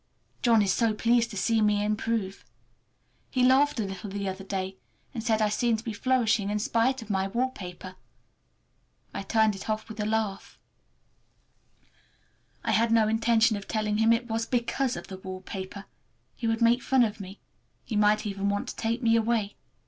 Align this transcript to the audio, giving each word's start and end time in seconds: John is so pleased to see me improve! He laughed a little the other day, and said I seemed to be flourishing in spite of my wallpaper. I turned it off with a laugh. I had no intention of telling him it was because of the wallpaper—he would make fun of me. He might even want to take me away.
John 0.41 0.63
is 0.63 0.73
so 0.73 0.95
pleased 0.95 1.29
to 1.29 1.37
see 1.37 1.61
me 1.61 1.85
improve! 1.85 2.43
He 3.29 3.43
laughed 3.43 3.79
a 3.79 3.83
little 3.83 4.09
the 4.09 4.27
other 4.27 4.43
day, 4.43 4.77
and 5.13 5.23
said 5.23 5.43
I 5.43 5.49
seemed 5.49 5.77
to 5.77 5.83
be 5.83 5.93
flourishing 5.93 6.49
in 6.49 6.57
spite 6.57 7.03
of 7.03 7.11
my 7.11 7.27
wallpaper. 7.27 7.93
I 9.13 9.21
turned 9.21 9.55
it 9.55 9.69
off 9.69 9.87
with 9.87 9.99
a 9.99 10.05
laugh. 10.07 10.57
I 12.63 12.71
had 12.71 12.91
no 12.91 13.07
intention 13.07 13.55
of 13.57 13.67
telling 13.67 13.99
him 13.99 14.11
it 14.11 14.25
was 14.27 14.47
because 14.47 14.95
of 14.95 15.05
the 15.05 15.19
wallpaper—he 15.19 16.47
would 16.47 16.63
make 16.63 16.81
fun 16.81 17.03
of 17.03 17.19
me. 17.19 17.39
He 17.85 17.95
might 17.95 18.25
even 18.25 18.49
want 18.49 18.69
to 18.69 18.75
take 18.75 19.03
me 19.03 19.15
away. 19.15 19.55